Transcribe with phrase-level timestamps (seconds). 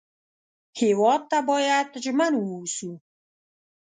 [0.79, 2.91] هېواد ته باید ژمن و اوسو